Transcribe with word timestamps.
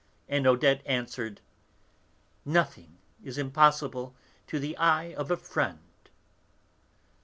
And 0.27 0.47
Odette 0.47 0.81
answered, 0.87 1.41
'Nothing 2.43 2.97
is 3.23 3.37
impossible 3.37 4.15
to 4.47 4.57
the 4.57 4.75
eye 4.77 5.13
of 5.13 5.29
a 5.29 5.37
friend.' 5.37 6.09